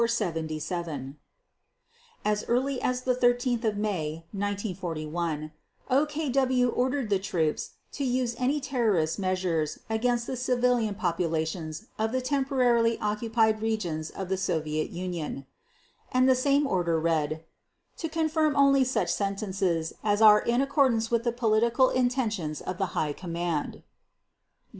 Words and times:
As 2.25 2.43
early 2.47 2.81
as 2.81 3.01
13 3.01 3.59
May 3.79 4.25
1941, 4.31 5.51
OKW 5.91 6.73
ordered 6.75 7.11
the 7.11 7.19
troops 7.19 7.73
to 7.91 8.03
use 8.03 8.33
any 8.39 8.59
terrorist 8.59 9.19
measures 9.19 9.77
against 9.91 10.25
the 10.25 10.35
civilian 10.35 10.95
populations 10.95 11.85
of 11.99 12.11
the 12.11 12.19
temporarily 12.19 12.97
occupied 12.99 13.61
regions 13.61 14.09
of 14.09 14.29
the 14.29 14.37
Soviet 14.37 14.89
Union. 14.89 15.45
And 16.11 16.27
the 16.27 16.33
same 16.33 16.65
order 16.65 16.99
read: 16.99 17.43
"To 17.97 18.09
confirm 18.09 18.55
only 18.55 18.83
such 18.83 19.13
sentences 19.13 19.93
as 20.03 20.19
are 20.19 20.39
in 20.39 20.61
accordance 20.63 21.11
with 21.11 21.23
the 21.25 21.31
political 21.31 21.91
intentions 21.91 22.59
of 22.59 22.79
the 22.79 22.87
High 22.97 23.13
Command." 23.13 23.83